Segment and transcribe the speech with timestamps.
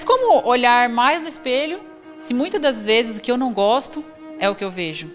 [0.00, 1.78] Mas como olhar mais no espelho,
[2.22, 4.02] se muitas das vezes o que eu não gosto
[4.38, 5.10] é o que eu vejo?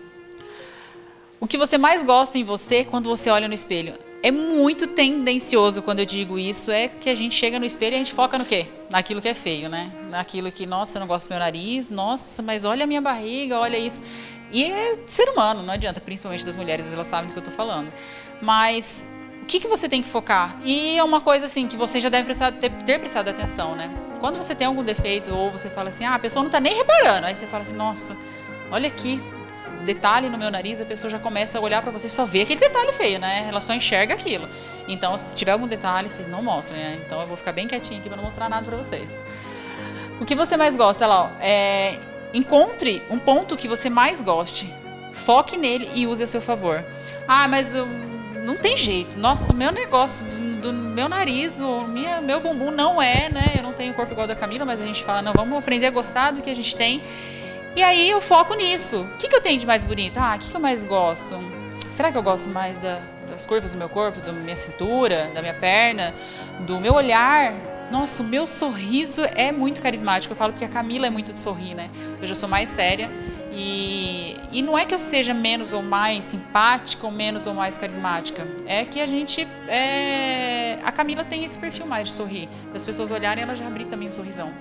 [1.40, 3.96] O que você mais gosta em você quando você olha no espelho?
[4.22, 7.96] É muito tendencioso quando eu digo isso, é que a gente chega no espelho e
[7.96, 8.68] a gente foca no quê?
[8.88, 9.92] Naquilo que é feio, né?
[10.12, 13.58] Naquilo que, nossa, eu não gosto do meu nariz, nossa, mas olha a minha barriga,
[13.58, 14.00] olha isso.
[14.52, 17.56] E é ser humano, não adianta, principalmente das mulheres, elas sabem do que eu estou
[17.56, 17.92] falando.
[18.40, 19.04] Mas
[19.42, 20.60] o que, que você tem que focar?
[20.64, 24.05] E é uma coisa assim que você já deve prestar, ter, ter prestado atenção, né?
[24.26, 26.74] Quando você tem algum defeito ou você fala assim, ah, a pessoa não está nem
[26.76, 28.18] reparando, aí você fala assim, nossa,
[28.72, 29.22] olha aqui,
[29.84, 32.42] detalhe no meu nariz, a pessoa já começa a olhar para você e só vê
[32.42, 33.46] aquele detalhe feio, né?
[33.48, 34.50] Ela só enxerga aquilo.
[34.88, 37.00] Então, se tiver algum detalhe, vocês não mostrem, né?
[37.06, 39.12] Então, eu vou ficar bem quietinha aqui para não mostrar nada para vocês.
[40.20, 42.00] O que você mais gosta, lá, é,
[42.34, 44.74] encontre um ponto que você mais goste,
[45.14, 46.84] foque nele e use a seu favor.
[47.28, 47.88] Ah, mas eu,
[48.46, 49.18] não tem jeito.
[49.18, 53.54] Nossa, o meu negócio do, do meu nariz, o minha, meu bumbum não é, né?
[53.58, 55.92] Eu não tenho corpo igual da Camila, mas a gente fala, não, vamos aprender a
[55.92, 57.02] gostar do que a gente tem
[57.76, 59.02] e aí eu foco nisso.
[59.02, 60.18] O que, que eu tenho de mais bonito?
[60.18, 61.38] Ah, o que, que eu mais gosto?
[61.92, 65.42] Será que eu gosto mais da, das curvas do meu corpo, da minha cintura, da
[65.42, 66.16] minha perna,
[66.62, 67.54] do meu olhar?
[67.92, 70.32] Nossa, o meu sorriso é muito carismático.
[70.32, 71.90] Eu falo que a Camila é muito de sorrir, né?
[72.22, 73.12] Eu já sou mais séria.
[73.58, 77.78] E, e não é que eu seja menos ou mais simpática ou menos ou mais
[77.78, 78.46] carismática.
[78.66, 79.48] É que a gente.
[79.68, 80.78] É...
[80.84, 82.50] A Camila tem esse perfil mais de sorrir.
[82.74, 84.54] Das pessoas olharem, ela já abrir também um sorrisão.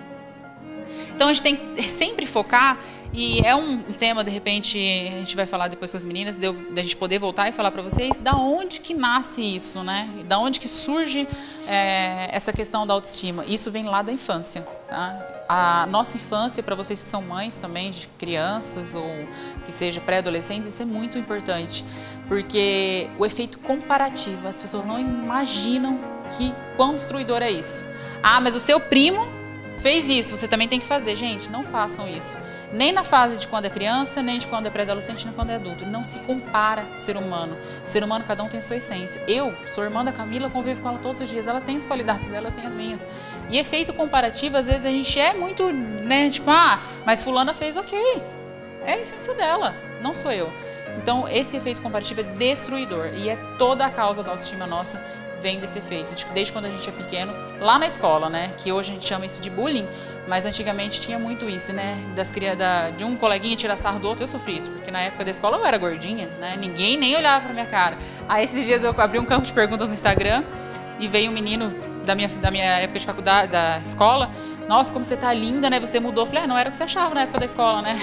[1.14, 2.78] Então a gente tem que sempre focar
[3.16, 6.50] e é um, tema, de repente, a gente vai falar depois com as meninas, de,
[6.50, 10.10] de a gente poder voltar e falar para vocês da onde que nasce isso, né?
[10.26, 11.28] Da onde que surge
[11.68, 13.44] é, essa questão da autoestima.
[13.46, 15.44] Isso vem lá da infância, tá?
[15.48, 19.28] A nossa infância, para vocês que são mães também de crianças ou
[19.64, 21.84] que seja pré-adolescentes, isso é muito importante,
[22.28, 25.98] porque o efeito comparativo, as pessoas não imaginam
[26.30, 27.84] que quão destruidor é isso.
[28.22, 29.28] Ah, mas o seu primo
[29.82, 31.14] fez isso, você também tem que fazer.
[31.14, 32.38] Gente, não façam isso.
[32.72, 35.56] Nem na fase de quando é criança, nem de quando é pré-adolescente, nem quando é
[35.56, 35.84] adulto.
[35.84, 37.56] Não se compara ser humano.
[37.84, 39.22] Ser humano, cada um tem sua essência.
[39.28, 41.46] Eu sou irmã da Camila, convivo com ela todos os dias.
[41.46, 43.06] Ela tem as qualidades dela, eu tenho as minhas.
[43.50, 47.76] E efeito comparativo, às vezes a gente é muito, né, tipo, ah, mas fulana fez
[47.76, 47.98] ok.
[48.86, 50.52] É a essência dela, não sou eu.
[50.98, 55.00] Então, esse efeito comparativo é destruidor e é toda a causa da autoestima nossa
[55.44, 58.52] vem desse efeito, desde quando a gente é pequeno, lá na escola, né?
[58.56, 59.86] Que hoje a gente chama isso de bullying,
[60.26, 61.98] mas antigamente tinha muito isso, né?
[62.16, 65.22] Das da, de um coleguinha tirar sarro do outro, eu sofri isso, porque na época
[65.22, 66.56] da escola eu era gordinha, né?
[66.58, 67.98] Ninguém nem olhava pra minha cara.
[68.26, 70.42] Aí esses dias eu abri um campo de perguntas no Instagram
[70.98, 74.30] e veio um menino da minha, da minha época de faculdade, da escola,
[74.68, 75.78] nossa, como você tá linda, né?
[75.78, 76.22] Você mudou.
[76.24, 77.98] Eu falei, ah, não era o que você achava na época da escola, né?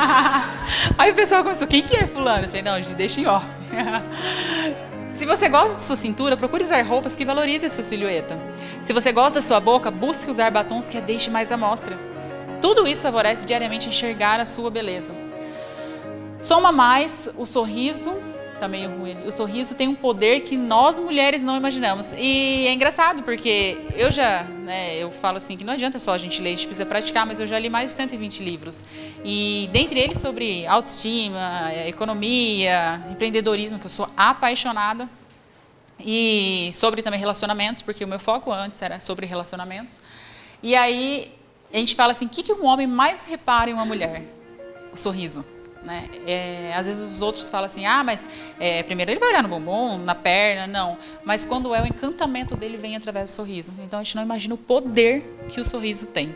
[0.96, 2.44] Aí o pessoal começou, quem que é fulano?
[2.44, 3.46] Eu falei, não, deixa em off.
[5.14, 8.38] Se você gosta de sua cintura, procure usar roupas que valorizem a sua silhueta.
[8.82, 11.98] Se você gosta da sua boca, busque usar batons que a deixem mais à mostra.
[12.60, 15.14] Tudo isso favorece diariamente enxergar a sua beleza.
[16.38, 18.14] Soma mais o sorriso
[18.58, 18.86] também
[19.26, 22.12] o sorriso tem um poder que nós mulheres não imaginamos.
[22.16, 26.18] E é engraçado porque eu já, né, eu falo assim que não adianta só a
[26.18, 28.84] gente ler, a gente precisa praticar, mas eu já li mais de 120 livros.
[29.24, 35.08] E dentre eles sobre autoestima, economia, empreendedorismo, que eu sou apaixonada.
[35.98, 40.00] E sobre também relacionamentos, porque o meu foco antes era sobre relacionamentos.
[40.62, 41.32] E aí
[41.72, 44.22] a gente fala assim, o que, que um homem mais repara em uma mulher?
[44.92, 45.44] O sorriso.
[45.86, 46.08] Né?
[46.26, 48.26] É, às vezes os outros falam assim, ah, mas
[48.58, 50.98] é, primeiro ele vai olhar no bumbum, na perna, não.
[51.24, 53.72] Mas quando é o encantamento dele vem através do sorriso.
[53.78, 56.34] Então a gente não imagina o poder que o sorriso tem,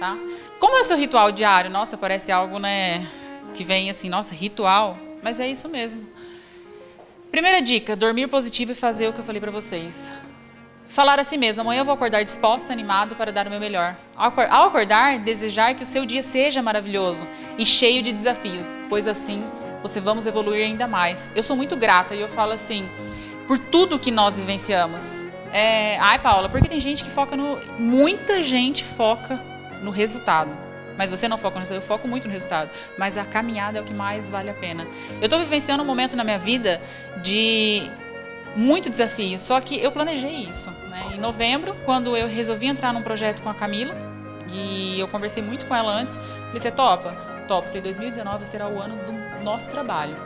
[0.00, 0.18] tá?
[0.58, 1.70] Como é o seu ritual diário?
[1.70, 3.06] Nossa, parece algo, né,
[3.54, 4.98] que vem assim, nossa, ritual.
[5.22, 6.04] Mas é isso mesmo.
[7.30, 10.10] Primeira dica, dormir positivo e fazer o que eu falei para vocês.
[10.98, 13.94] Falar a si mesmo, amanhã eu vou acordar disposta, animado para dar o meu melhor.
[14.16, 17.24] Ao acordar, desejar que o seu dia seja maravilhoso
[17.56, 19.44] e cheio de desafio, pois assim
[19.80, 21.30] você vamos evoluir ainda mais.
[21.36, 22.88] Eu sou muito grata e eu falo assim,
[23.46, 25.24] por tudo que nós vivenciamos.
[25.52, 25.96] É...
[26.00, 27.60] Ai, Paula, porque tem gente que foca no.
[27.78, 29.40] Muita gente foca
[29.80, 30.50] no resultado.
[30.96, 32.70] Mas você não foca no resultado, eu foco muito no resultado.
[32.98, 34.84] Mas a caminhada é o que mais vale a pena.
[35.20, 36.82] Eu estou vivenciando um momento na minha vida
[37.22, 37.88] de
[38.58, 39.38] muito desafio.
[39.38, 40.70] Só que eu planejei isso.
[40.90, 41.12] Né?
[41.14, 43.94] Em novembro, quando eu resolvi entrar num projeto com a Camila,
[44.50, 47.12] e eu conversei muito com ela antes, falei, você topa?
[47.46, 47.68] Topa.
[47.68, 50.16] Falei, 2019 será o ano do nosso trabalho.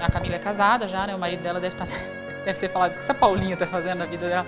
[0.00, 1.14] A Camila é casada já, né?
[1.14, 1.86] O marido dela deve, tá,
[2.44, 4.46] deve ter falado o que essa Paulinha está fazendo na vida dela.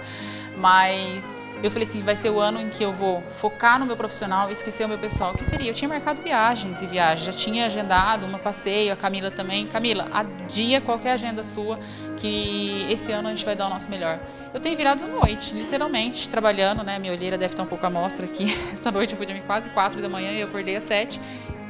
[0.56, 1.24] Mas
[1.62, 4.48] eu falei assim, vai ser o ano em que eu vou focar no meu profissional
[4.48, 5.32] e esquecer o meu pessoal.
[5.32, 5.70] O que seria?
[5.70, 9.66] Eu tinha marcado viagens e viagens, já tinha agendado uma passeio, a Camila também.
[9.66, 11.78] Camila, adia qualquer agenda sua
[12.16, 14.18] que esse ano a gente vai dar o nosso melhor.
[14.52, 16.98] Eu tenho virado noite, literalmente, trabalhando, né?
[16.98, 18.46] Minha olheira deve estar um pouco à mostra aqui.
[18.72, 21.20] Essa noite eu fui dormir quase quatro da manhã e eu acordei às sete,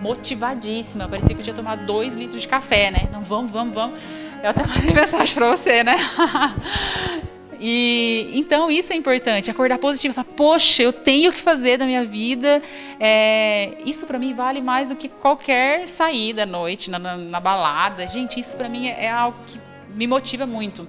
[0.00, 1.08] motivadíssima.
[1.08, 3.08] Parecia que eu tinha tomado dois litros de café, né?
[3.12, 4.00] Não, vamos, vamos, vamos.
[4.42, 5.96] Eu até mandei mensagem para você, né?
[7.60, 12.04] E então isso é importante, acordar positivo, falar, poxa, eu tenho que fazer da minha
[12.04, 12.62] vida.
[12.98, 17.38] É, isso para mim vale mais do que qualquer saída à noite, na, na, na
[17.38, 18.06] balada.
[18.06, 19.60] Gente, isso para mim é, é algo que
[19.94, 20.88] me motiva muito.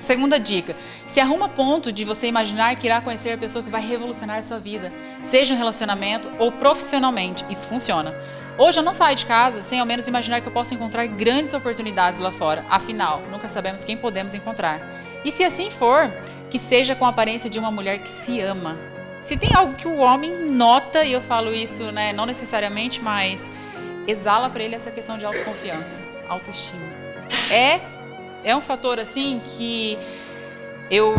[0.00, 0.74] Segunda dica:
[1.06, 4.42] se arruma ponto de você imaginar que irá conhecer a pessoa que vai revolucionar a
[4.42, 4.90] sua vida,
[5.24, 7.44] seja um relacionamento ou profissionalmente.
[7.50, 8.14] Isso funciona.
[8.58, 11.52] Hoje eu não saio de casa sem ao menos imaginar que eu posso encontrar grandes
[11.52, 12.64] oportunidades lá fora.
[12.70, 15.05] Afinal, nunca sabemos quem podemos encontrar.
[15.26, 16.08] E se assim for,
[16.48, 18.78] que seja com a aparência de uma mulher que se ama.
[19.22, 23.50] Se tem algo que o homem nota, e eu falo isso, né, não necessariamente, mas
[24.06, 26.86] exala para ele essa questão de autoconfiança, autoestima.
[27.50, 27.80] É
[28.44, 29.98] é um fator assim que
[30.88, 31.16] eu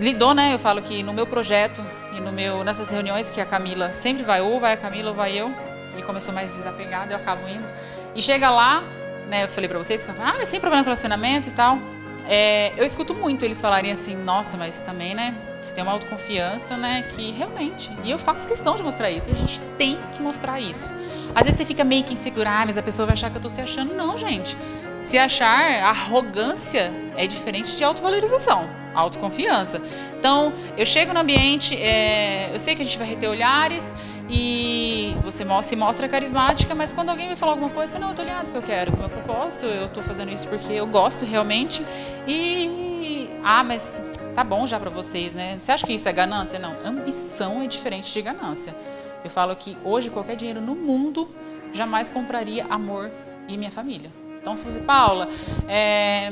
[0.00, 0.54] lidou, né?
[0.54, 1.84] Eu falo que no meu projeto
[2.16, 5.14] e no meu nessas reuniões que a Camila sempre vai ou vai a Camila ou
[5.14, 5.52] vai eu,
[5.94, 7.66] e começou mais desapegada, eu acabo indo.
[8.14, 8.82] E chega lá,
[9.28, 11.78] né, eu falei para vocês, ah, mas tem problema no relacionamento e tal.
[12.26, 15.34] É, eu escuto muito eles falarem assim, nossa, mas também, né?
[15.62, 17.02] Você tem uma autoconfiança, né?
[17.14, 17.90] Que realmente.
[18.04, 19.30] E eu faço questão de mostrar isso.
[19.30, 20.92] A gente tem que mostrar isso.
[21.34, 23.42] Às vezes você fica meio que insegura, ah, mas a pessoa vai achar que eu
[23.42, 23.94] tô se achando.
[23.94, 24.56] Não, gente.
[25.00, 29.80] Se achar, arrogância é diferente de autovalorização, autoconfiança.
[30.18, 33.84] Então, eu chego no ambiente, é, eu sei que a gente vai reter olhares,
[34.28, 38.22] e você se mostra carismática, mas quando alguém me falar alguma coisa, não, eu tô
[38.22, 41.24] ligado que eu quero, com o meu propósito, eu tô fazendo isso porque eu gosto
[41.24, 41.84] realmente.
[42.26, 43.94] E ah, mas
[44.34, 45.58] tá bom já para vocês, né?
[45.58, 46.58] Você acha que isso é ganância?
[46.58, 48.74] Não, ambição é diferente de ganância.
[49.22, 51.28] Eu falo que hoje qualquer dinheiro no mundo
[51.72, 53.10] jamais compraria amor
[53.48, 54.10] e minha família.
[54.40, 55.28] Então, se você, Paula,
[55.68, 56.30] é,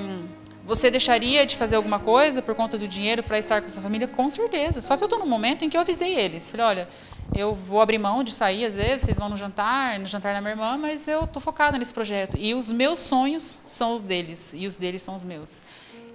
[0.64, 4.06] você deixaria de fazer alguma coisa por conta do dinheiro para estar com sua família?
[4.06, 4.80] Com certeza.
[4.80, 6.50] Só que eu estou no momento em que eu avisei eles.
[6.50, 6.88] Falei, olha,
[7.34, 10.40] eu vou abrir mão de sair às vezes, vocês vão no jantar, no jantar da
[10.40, 12.36] minha irmã, mas eu estou focada nesse projeto.
[12.38, 15.62] E os meus sonhos são os deles, e os deles são os meus.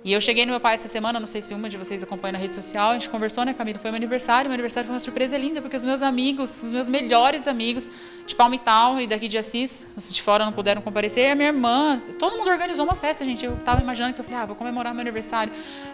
[0.07, 2.31] E eu cheguei no meu pai essa semana, não sei se uma de vocês acompanha
[2.31, 3.77] na rede social, a gente conversou, né, Camila?
[3.77, 6.87] Foi meu aniversário, meu aniversário foi uma surpresa linda, porque os meus amigos, os meus
[6.87, 7.89] melhores amigos
[8.25, 11.49] de Palmital e daqui de Assis, os de fora não puderam comparecer, e a minha
[11.49, 13.43] irmã, todo mundo organizou uma festa, gente.
[13.43, 15.51] Eu estava imaginando que eu falei, ah, vou comemorar meu aniversário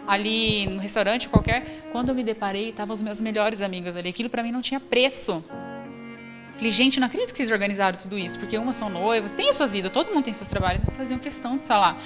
[0.08, 1.90] ali no restaurante qualquer.
[1.92, 4.10] Quando eu me deparei, estavam os meus melhores amigos ali.
[4.10, 5.44] Aquilo para mim não tinha preço.
[6.64, 9.58] Falei, gente, não acredito que vocês organizaram tudo isso, porque umas são noivas, tem as
[9.58, 11.98] suas vidas, todo mundo tem seus trabalhos, mas faziam questão de lá.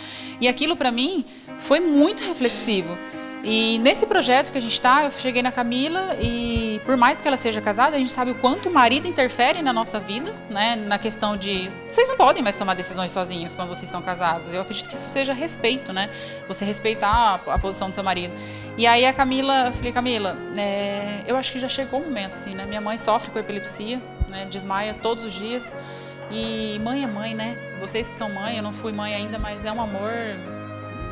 [0.41, 1.23] E aquilo para mim
[1.59, 2.97] foi muito reflexivo.
[3.43, 7.27] E nesse projeto que a gente está, eu cheguei na Camila e por mais que
[7.27, 10.75] ela seja casada, a gente sabe o quanto o marido interfere na nossa vida, né?
[10.75, 14.51] Na questão de vocês não podem mais tomar decisões sozinhos quando vocês estão casados.
[14.51, 16.09] Eu acredito que isso seja respeito, né?
[16.47, 18.33] Você respeitar a, a posição do seu marido.
[18.75, 22.33] E aí a Camila, eu falei, Camila, é, eu acho que já chegou o momento,
[22.33, 22.65] assim, né?
[22.65, 24.01] Minha mãe sofre com epilepsia,
[24.37, 24.45] né?
[24.45, 25.73] Desmaia todos os dias.
[26.29, 27.57] E mãe é mãe, né?
[27.79, 30.11] Vocês que são mãe, eu não fui mãe ainda, mas é um amor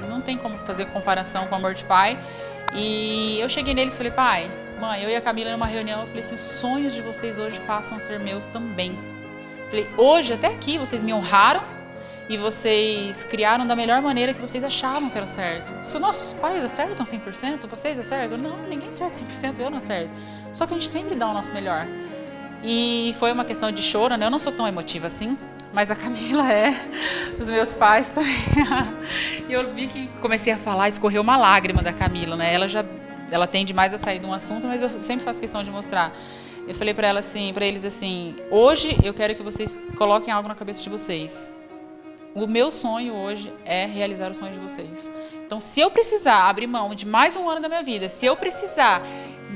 [0.08, 2.18] não tem como fazer comparação com o amor de pai.
[2.74, 6.08] E eu cheguei nele e falei, pai, mãe, eu e a Camila numa reunião, eu
[6.08, 8.98] falei assim, os sonhos de vocês hoje passam a ser meus também.
[9.70, 11.62] Falei, hoje, até aqui, vocês me honraram
[12.28, 15.74] e vocês criaram da melhor maneira que vocês achavam que era certo.
[15.84, 18.38] Se os nossos pais acertam 100%, vocês acertam?
[18.38, 20.10] Não, ninguém acerta 100%, eu não acerto.
[20.54, 21.86] Só que a gente sempre dá o nosso melhor.
[22.68, 24.26] E foi uma questão de choro, né?
[24.26, 25.38] Eu não sou tão emotiva assim,
[25.72, 26.74] mas a Camila é,
[27.40, 28.34] os meus pais também.
[29.48, 32.52] e eu vi que comecei a falar, escorreu uma lágrima da Camila, né?
[32.52, 32.84] Ela já
[33.30, 36.12] ela tende mais a sair de um assunto, mas eu sempre faço questão de mostrar.
[36.68, 40.48] Eu falei para ela assim, para eles assim, hoje eu quero que vocês coloquem algo
[40.48, 41.52] na cabeça de vocês.
[42.34, 45.10] O meu sonho hoje é realizar o sonho de vocês.
[45.46, 48.36] Então, se eu precisar abrir mão de mais um ano da minha vida, se eu
[48.36, 49.02] precisar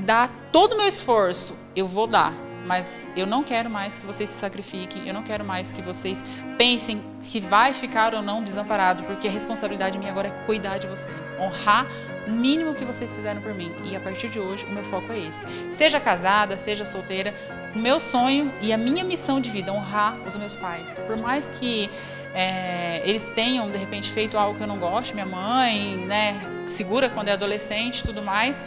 [0.06, 2.32] dar todo o meu esforço, eu vou dar
[2.66, 6.24] mas eu não quero mais que vocês se sacrifiquem, eu não quero mais que vocês
[6.56, 10.86] pensem que vai ficar ou não desamparado, porque a responsabilidade minha agora é cuidar de
[10.86, 11.86] vocês, honrar
[12.26, 13.72] o mínimo que vocês fizeram por mim.
[13.84, 15.46] E a partir de hoje, o meu foco é esse.
[15.70, 17.34] Seja casada, seja solteira,
[17.74, 20.98] o meu sonho e a minha missão de vida é honrar os meus pais.
[21.06, 21.90] Por mais que
[22.34, 27.08] é, eles tenham, de repente, feito algo que eu não gosto, minha mãe, né, segura
[27.08, 28.62] quando é adolescente tudo mais,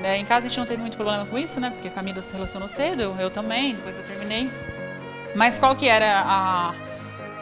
[0.00, 1.70] né, em casa a gente não teve muito problema com isso, né?
[1.70, 4.50] Porque a Camila se relacionou cedo, eu, eu também, depois eu terminei.
[5.34, 6.74] Mas qual que era a,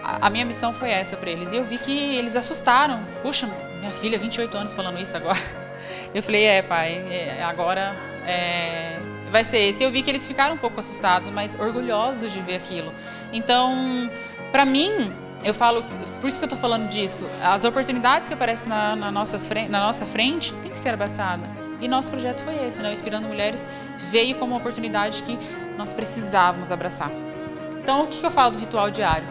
[0.02, 1.52] a, a minha missão foi essa para eles.
[1.52, 3.00] E eu vi que eles assustaram.
[3.22, 5.38] Puxa, minha filha, 28 anos falando isso agora.
[6.14, 8.98] Eu falei, é pai, é, agora é,
[9.30, 9.82] vai ser esse.
[9.82, 12.92] Eu vi que eles ficaram um pouco assustados, mas orgulhosos de ver aquilo.
[13.32, 14.10] Então,
[14.50, 15.10] para mim,
[15.42, 15.82] eu falo,
[16.20, 17.26] por que eu estou falando disso?
[17.42, 21.61] As oportunidades que aparecem na, na, nossas, na nossa frente tem que ser abraçada.
[21.82, 22.92] E nosso projeto foi esse, né?
[22.92, 23.66] Inspirando Mulheres
[24.10, 25.36] veio como uma oportunidade que
[25.76, 27.10] nós precisávamos abraçar.
[27.82, 29.26] Então, o que eu falo do ritual diário?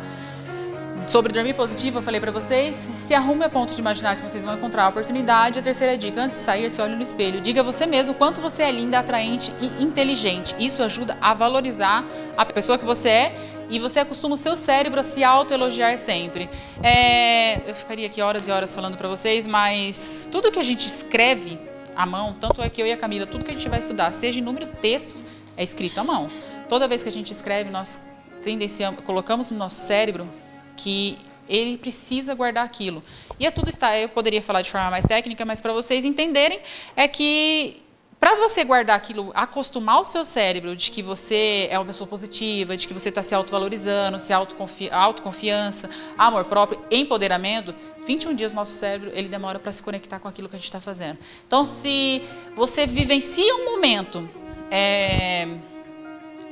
[1.07, 4.43] Sobre dormir positivo, eu falei para vocês, se arrume a ponto de imaginar que vocês
[4.43, 5.57] vão encontrar a oportunidade.
[5.57, 7.39] A terceira dica, antes de sair, se olhe no espelho.
[7.39, 10.53] Diga a você mesmo quanto você é linda, atraente e inteligente.
[10.59, 12.03] Isso ajuda a valorizar
[12.37, 13.35] a pessoa que você é
[13.69, 16.49] e você acostuma o seu cérebro a se autoelogiar sempre.
[16.83, 20.85] É, eu ficaria aqui horas e horas falando para vocês, mas tudo que a gente
[20.85, 23.79] escreve à mão, tanto é que eu e a Camila, tudo que a gente vai
[23.79, 25.23] estudar, seja em números, textos,
[25.57, 26.29] é escrito à mão.
[26.69, 27.99] Toda vez que a gente escreve, nós
[28.41, 30.27] tendenciamos, colocamos no nosso cérebro
[30.75, 31.17] que
[31.47, 33.03] ele precisa guardar aquilo.
[33.39, 36.59] E é tudo está, eu poderia falar de forma mais técnica, mas para vocês entenderem
[36.95, 37.81] é que
[38.21, 42.77] para você guardar aquilo, acostumar o seu cérebro de que você é uma pessoa positiva,
[42.77, 47.73] de que você está se autovalorizando, se autoconfi autoconfiança, amor próprio, empoderamento,
[48.11, 50.81] 21 dias nosso cérebro ele demora para se conectar com aquilo que a gente está
[50.81, 51.17] fazendo.
[51.47, 52.21] Então, se
[52.55, 54.29] você vivencia um momento
[54.69, 55.47] é,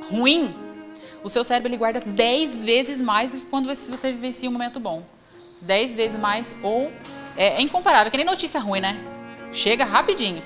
[0.08, 0.54] ruim,
[1.22, 4.80] o seu cérebro ele guarda 10 vezes mais do que quando você, vivencia um momento
[4.80, 5.02] bom.
[5.60, 6.90] 10 vezes mais ou
[7.36, 8.98] é, é incomparável, que nem notícia ruim, né?
[9.52, 10.42] Chega rapidinho.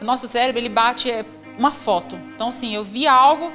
[0.00, 1.24] O nosso cérebro ele bate é,
[1.58, 2.16] uma foto.
[2.34, 3.50] Então, assim, eu vi algo,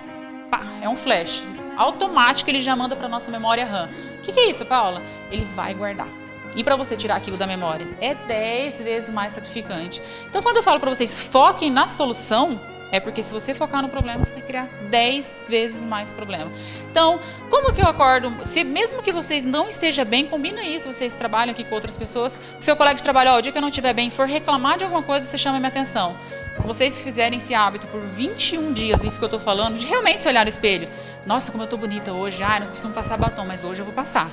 [0.50, 1.43] pá, é um flash.
[1.77, 3.88] Automático ele já manda para nossa memória RAM.
[4.17, 5.01] O que, que é isso, Paula?
[5.32, 6.23] Ele vai guardar.
[6.55, 10.01] E para você tirar aquilo da memória, é 10 vezes mais sacrificante.
[10.29, 12.60] Então, quando eu falo para vocês, foquem na solução,
[12.91, 16.51] é porque se você focar no problema, você vai criar 10 vezes mais problema.
[16.91, 17.19] Então,
[17.50, 18.45] como que eu acordo?
[18.45, 20.93] Se mesmo que vocês não estejam bem, combina isso.
[20.93, 22.39] Vocês trabalham aqui com outras pessoas.
[22.60, 24.83] Seu colega de trabalho, ó, o dia que eu não estiver bem, for reclamar de
[24.83, 26.15] alguma coisa, você chama minha atenção.
[26.60, 30.27] Vocês fizerem esse hábito por 21 dias, isso que eu estou falando, de realmente se
[30.27, 30.88] olhar no espelho.
[31.25, 32.43] Nossa, como eu estou bonita hoje.
[32.43, 34.29] Ah, não costumo passar batom, mas hoje eu vou passar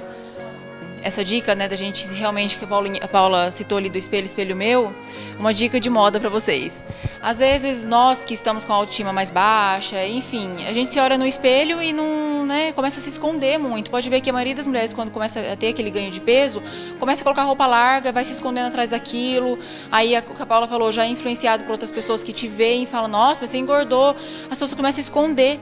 [1.02, 4.26] essa dica, né, da gente realmente que a, Paulinha, a Paula citou ali do espelho,
[4.26, 4.95] espelho meu,
[5.38, 6.85] uma dica de moda para vocês.
[7.23, 11.16] Às vezes nós que estamos com a autoestima mais baixa, enfim, a gente se olha
[11.16, 13.90] no espelho e não, né, começa a se esconder muito.
[13.90, 16.62] Pode ver que a maioria das mulheres quando começa a ter aquele ganho de peso,
[16.99, 19.59] começa a colocar roupa larga, vai se escondendo atrás daquilo.
[19.90, 22.87] Aí a, a Paula falou, já é influenciado por outras pessoas que te veem e
[22.87, 24.14] falam: "Nossa, você engordou".
[24.45, 25.61] As pessoas começam a esconder.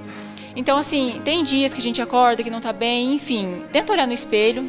[0.57, 4.09] Então, assim, tem dias que a gente acorda que não tá bem, enfim, tenta olhar
[4.09, 4.68] no espelho,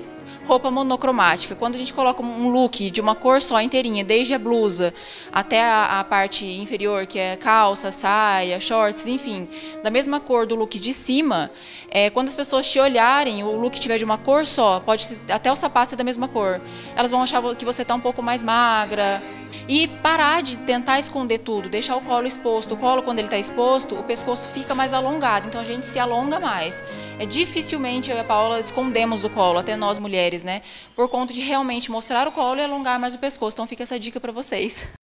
[0.50, 1.56] roupa monocromática.
[1.56, 4.92] Quando a gente coloca um look de uma cor só inteirinha, desde a blusa
[5.32, 9.48] até a, a, parte inferior, que é calça, saia, shorts, enfim,
[9.84, 11.52] da mesma cor do look de cima,
[11.92, 15.20] é, quando as pessoas te olharem, o look tiver de uma cor só, pode ser,
[15.32, 16.60] até o sapato ser da mesma cor,
[16.96, 19.22] elas vão achar que você está um pouco mais magra,
[19.68, 22.74] e parar de tentar esconder tudo, deixar o colo exposto.
[22.74, 26.00] O colo, quando ele está exposto, o pescoço fica mais alongado, então a gente se
[26.00, 26.84] alonga mais.
[27.20, 30.62] É dificilmente eu e a Paula escondemos o colo, até nós mulheres, né?
[30.96, 33.56] Por conta de realmente mostrar o colo e alongar mais o pescoço.
[33.56, 34.99] Então fica essa dica para vocês.